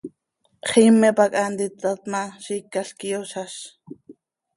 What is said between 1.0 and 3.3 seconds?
pac haa ntitat ma, ziicalc quih